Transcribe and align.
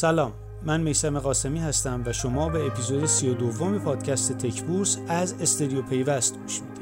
سلام 0.00 0.32
من 0.62 0.80
میسم 0.80 1.18
قاسمی 1.18 1.58
هستم 1.58 2.02
و 2.06 2.12
شما 2.12 2.48
به 2.48 2.66
اپیزود 2.66 3.06
سی 3.06 3.28
و 3.28 3.34
دوم 3.34 3.78
پادکست 3.78 4.32
تک 4.38 4.62
بورس 4.62 4.98
از 5.08 5.34
استودیو 5.40 5.82
پیوست 5.82 6.38
گوش 6.38 6.60
می‌دید. 6.60 6.80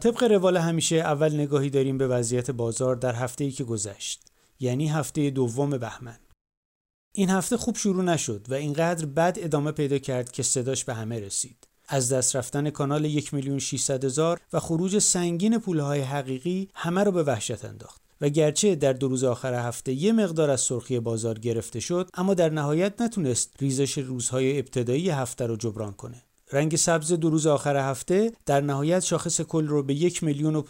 طبق 0.00 0.22
روال 0.22 0.56
همیشه 0.56 0.96
اول 0.96 1.34
نگاهی 1.34 1.70
داریم 1.70 1.98
به 1.98 2.08
وضعیت 2.08 2.50
بازار 2.50 2.96
در 2.96 3.14
هفته 3.14 3.44
ای 3.44 3.50
که 3.50 3.64
گذشت 3.64 4.20
یعنی 4.60 4.88
هفته 4.88 5.30
دوم 5.30 5.70
بهمن. 5.70 6.18
این 7.16 7.30
هفته 7.30 7.56
خوب 7.56 7.76
شروع 7.76 8.04
نشد 8.04 8.46
و 8.48 8.54
اینقدر 8.54 9.06
بد 9.06 9.36
ادامه 9.40 9.72
پیدا 9.72 9.98
کرد 9.98 10.32
که 10.32 10.42
صداش 10.42 10.84
به 10.84 10.94
همه 10.94 11.20
رسید. 11.20 11.56
از 11.88 12.12
دست 12.12 12.36
رفتن 12.36 12.70
کانال 12.70 13.04
یک 13.04 13.34
میلیون 13.34 13.60
هزار 14.02 14.40
و 14.52 14.60
خروج 14.60 14.98
سنگین 14.98 15.58
پولهای 15.58 16.00
حقیقی 16.00 16.68
همه 16.74 17.04
رو 17.04 17.12
به 17.12 17.22
وحشت 17.22 17.64
انداخت. 17.64 18.00
و 18.20 18.28
گرچه 18.28 18.74
در 18.74 18.92
دو 18.92 19.08
روز 19.08 19.24
آخر 19.24 19.54
هفته 19.54 19.92
یه 19.92 20.12
مقدار 20.12 20.50
از 20.50 20.60
سرخی 20.60 21.00
بازار 21.00 21.38
گرفته 21.38 21.80
شد 21.80 22.08
اما 22.14 22.34
در 22.34 22.48
نهایت 22.48 23.00
نتونست 23.00 23.52
ریزش 23.60 23.98
روزهای 23.98 24.58
ابتدایی 24.58 25.10
هفته 25.10 25.46
رو 25.46 25.56
جبران 25.56 25.92
کنه. 25.92 26.22
رنگ 26.52 26.76
سبز 26.76 27.12
دو 27.12 27.30
روز 27.30 27.46
آخر 27.46 27.90
هفته 27.90 28.32
در 28.46 28.60
نهایت 28.60 29.00
شاخص 29.00 29.40
کل 29.40 29.66
رو 29.66 29.82
به 29.82 29.94
یک 29.94 30.24
میلیون 30.24 30.56
و 30.56 30.62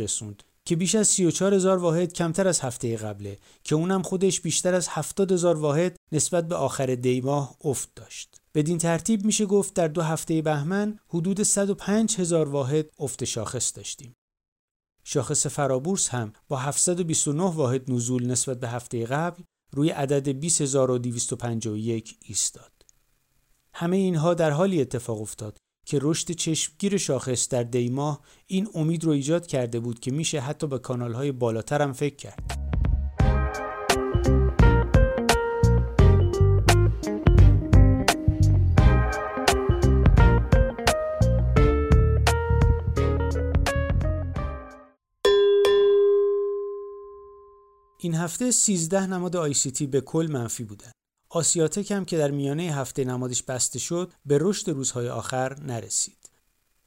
رسوند. 0.00 0.42
که 0.64 0.76
بیش 0.76 0.94
از 0.94 1.08
34 1.08 1.54
هزار 1.54 1.78
واحد 1.78 2.12
کمتر 2.12 2.48
از 2.48 2.60
هفته 2.60 2.96
قبله 2.96 3.38
که 3.64 3.74
اونم 3.74 4.02
خودش 4.02 4.40
بیشتر 4.40 4.74
از 4.74 4.88
70 4.88 5.32
هزار 5.32 5.58
واحد 5.58 5.96
نسبت 6.12 6.48
به 6.48 6.54
آخر 6.54 6.94
دی 6.94 7.20
ماه 7.20 7.56
افت 7.64 7.90
داشت. 7.96 8.40
بدین 8.54 8.78
ترتیب 8.78 9.24
میشه 9.24 9.46
گفت 9.46 9.74
در 9.74 9.88
دو 9.88 10.02
هفته 10.02 10.42
بهمن 10.42 10.98
حدود 11.08 11.42
105 11.42 12.20
هزار 12.20 12.48
واحد 12.48 12.86
افت 12.98 13.24
شاخص 13.24 13.76
داشتیم. 13.76 14.16
شاخص 15.04 15.46
فرابورس 15.46 16.08
هم 16.08 16.32
با 16.48 16.56
729 16.56 17.42
واحد 17.42 17.92
نزول 17.92 18.26
نسبت 18.26 18.60
به 18.60 18.68
هفته 18.68 19.06
قبل 19.06 19.42
روی 19.72 19.90
عدد 19.90 20.28
20251 20.28 22.16
ایستاد. 22.24 22.72
همه 23.74 23.96
اینها 23.96 24.34
در 24.34 24.50
حالی 24.50 24.80
اتفاق 24.80 25.20
افتاد 25.20 25.58
که 25.86 25.98
رشد 26.02 26.32
چشمگیر 26.32 26.96
شاخص 26.96 27.48
در 27.48 27.62
دیماه 27.62 28.20
این 28.46 28.68
امید 28.74 29.04
رو 29.04 29.10
ایجاد 29.10 29.46
کرده 29.46 29.80
بود 29.80 30.00
که 30.00 30.10
میشه 30.10 30.40
حتی 30.40 30.66
به 30.66 30.78
کانالهای 30.78 31.32
بالاتر 31.32 31.82
هم 31.82 31.92
فکر 31.92 32.16
کرد. 32.16 32.58
این 47.98 48.14
هفته 48.14 48.50
13 48.50 49.06
نماد 49.06 49.36
آیسیتی 49.36 49.86
به 49.86 50.00
کل 50.00 50.28
منفی 50.30 50.64
بودند. 50.64 51.01
آسیاتک 51.34 51.90
هم 51.90 52.04
که 52.04 52.18
در 52.18 52.30
میانه 52.30 52.62
هفته 52.62 53.04
نمادش 53.04 53.42
بسته 53.42 53.78
شد 53.78 54.12
به 54.26 54.38
رشد 54.40 54.70
روزهای 54.70 55.08
آخر 55.08 55.60
نرسید. 55.60 56.30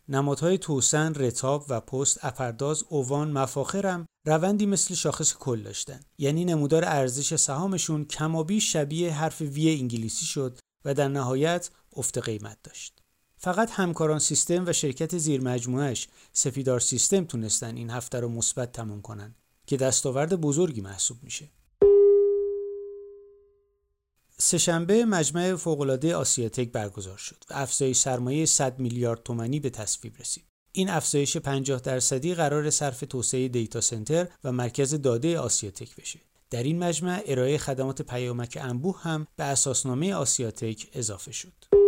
نمادهای 0.10 0.58
توسن، 0.58 1.14
رتاب 1.14 1.66
و 1.70 1.80
پست، 1.80 2.20
اپرداز، 2.22 2.84
اووان، 2.90 3.32
مفاخرم 3.32 4.06
روندی 4.26 4.66
مثل 4.66 4.94
شاخص 4.94 5.34
کل 5.34 5.62
داشتن. 5.62 6.00
یعنی 6.18 6.46
نمودار 6.46 6.86
ارزش 6.86 7.36
سهامشون 7.36 8.06
کمابی 8.06 8.62
شبیه 8.62 9.14
حرف 9.14 9.42
وی 9.42 9.80
انگلیسی 9.80 10.26
شد 10.26 10.60
و 10.86 10.94
در 10.94 11.08
نهایت 11.08 11.70
افت 11.96 12.18
قیمت 12.18 12.58
داشت. 12.64 13.02
فقط 13.38 13.72
همکاران 13.72 14.20
سیستم 14.20 14.66
و 14.66 14.74
شرکت 14.74 15.18
زیر 15.18 15.42
مجموعش 15.42 16.08
سفیدار 16.34 16.80
سیستم 16.80 17.26
تونستن 17.26 17.76
این 17.76 17.90
هفته 17.90 18.20
رو 18.20 18.30
مثبت 18.30 18.72
تموم 18.72 19.02
کنن 19.02 19.36
که 19.68 19.78
دستاورد 19.78 20.42
بزرگی 20.42 20.82
محسوب 20.82 21.18
میشه. 21.24 21.50
سهشنبه 24.38 25.06
مجمع 25.06 25.56
فوق‌العاده 25.56 26.16
آسیاتک 26.16 26.72
برگزار 26.72 27.18
شد 27.18 27.44
و 27.50 27.54
افزایش 27.54 27.98
سرمایه 27.98 28.46
100 28.46 28.80
میلیارد 28.80 29.24
تومانی 29.24 29.60
به 29.60 29.70
تصویب 29.70 30.14
رسید. 30.20 30.44
این 30.72 30.90
افزایش 30.90 31.38
50 31.38 31.82
درصدی 31.82 32.36
قرار 32.36 32.70
صرف 32.70 33.04
توسعه 33.10 33.48
دیتا 33.48 33.82
سنتر 33.82 34.28
و 34.44 34.52
مرکز 34.52 35.02
داده 35.02 35.40
آسیاتک 35.40 35.96
بشه. 35.96 36.20
در 36.50 36.64
این 36.64 36.80
مجمع 36.80 37.24
ارائه 37.26 37.58
خدمات 37.58 38.02
پیامک 38.02 38.58
انبوه 38.62 39.02
هم 39.02 39.28
به 39.36 39.44
اساسنامه 39.44 40.14
آسیاتک 40.14 40.88
اضافه 40.94 41.32
شد. 41.32 41.85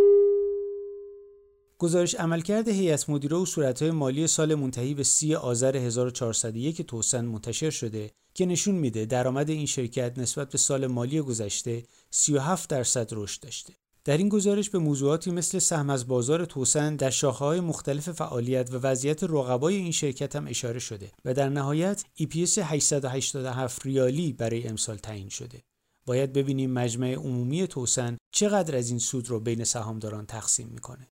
گزارش 1.80 2.14
عملکرد 2.14 2.68
هیئت 2.68 3.10
مدیره 3.10 3.36
و 3.36 3.46
صورتهای 3.46 3.90
مالی 3.90 4.26
سال 4.26 4.54
منتهی 4.54 4.94
به 4.94 5.02
30 5.02 5.34
آذر 5.34 5.76
1401 5.76 6.82
توسن 6.82 7.24
منتشر 7.24 7.70
شده 7.70 8.10
که 8.34 8.46
نشون 8.46 8.74
میده 8.74 9.04
درآمد 9.04 9.50
این 9.50 9.66
شرکت 9.66 10.18
نسبت 10.18 10.50
به 10.50 10.58
سال 10.58 10.86
مالی 10.86 11.20
گذشته 11.20 11.82
37 12.10 12.70
درصد 12.70 13.08
رشد 13.12 13.40
داشته. 13.42 13.74
در 14.04 14.16
این 14.16 14.28
گزارش 14.28 14.70
به 14.70 14.78
موضوعاتی 14.78 15.30
مثل 15.30 15.58
سهم 15.58 15.90
از 15.90 16.06
بازار 16.06 16.44
توسن 16.44 16.96
در 16.96 17.10
شاخه‌های 17.10 17.60
مختلف 17.60 18.08
فعالیت 18.08 18.74
و 18.74 18.78
وضعیت 18.78 19.24
رقبای 19.24 19.76
این 19.76 19.92
شرکت 19.92 20.36
هم 20.36 20.46
اشاره 20.46 20.78
شده 20.78 21.10
و 21.24 21.34
در 21.34 21.48
نهایت 21.48 22.04
EPS 22.20 22.58
887 22.58 23.86
ریالی 23.86 24.32
برای 24.32 24.68
امسال 24.68 24.96
تعیین 24.96 25.28
شده. 25.28 25.62
باید 26.06 26.32
ببینیم 26.32 26.70
مجمع 26.70 27.14
عمومی 27.14 27.66
توسن 27.66 28.16
چقدر 28.32 28.76
از 28.76 28.90
این 28.90 28.98
سود 28.98 29.28
رو 29.28 29.40
بین 29.40 29.64
سهامداران 29.64 30.26
تقسیم 30.26 30.68
می‌کنه. 30.68 31.08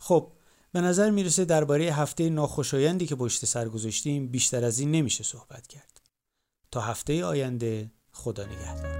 خب 0.00 0.32
به 0.72 0.80
نظر 0.80 1.10
می‌رسه 1.10 1.44
درباره 1.44 1.84
هفته 1.84 2.30
ناخوشایندی 2.30 3.06
که 3.06 3.14
پشت 3.16 3.44
سر 3.44 3.68
گذاشتیم 3.68 4.28
بیشتر 4.28 4.64
از 4.64 4.78
این 4.78 4.90
نمیشه 4.90 5.24
صحبت 5.24 5.66
کرد. 5.66 6.00
تا 6.70 6.80
هفته 6.80 7.24
آینده 7.24 7.90
خدا 8.12 8.44
نگهدار 8.44 8.99